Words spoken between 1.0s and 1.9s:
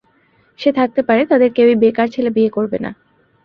পারে, তাদের কেউই